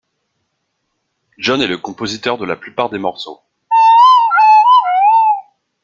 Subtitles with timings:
[1.37, 3.39] John est le compositeur de la plupart des morceaux.